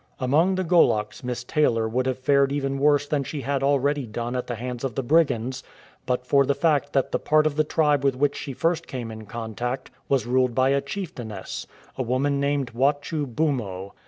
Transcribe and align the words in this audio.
Among 0.19 0.55
the 0.55 0.63
Goloks 0.63 1.23
Miss 1.23 1.43
Taylor 1.43 1.87
would 1.87 2.07
have 2.07 2.17
fared 2.17 2.51
even 2.51 2.79
worse 2.79 3.07
than 3.07 3.23
she 3.23 3.41
had 3.41 3.61
already 3.61 4.07
done 4.07 4.35
at 4.35 4.47
the 4.47 4.55
hands 4.55 4.83
of 4.83 4.95
the 4.95 5.03
brigands, 5.03 5.61
but 6.07 6.25
for 6.25 6.43
the 6.43 6.55
fact 6.55 6.93
that 6.93 7.11
the 7.11 7.19
part 7.19 7.45
of 7.45 7.55
the 7.55 7.63
tribe 7.63 8.03
with 8.03 8.15
which 8.15 8.35
she 8.35 8.53
first 8.53 8.87
came 8.87 9.11
in 9.11 9.27
contact 9.27 9.91
was 10.09 10.25
ruled 10.25 10.55
by 10.55 10.69
a 10.69 10.81
chicftainess, 10.81 11.67
a 11.99 12.01
woman 12.01 12.39
named 12.39 12.71
Wachu 12.73 13.27
Bumo. 13.27 13.91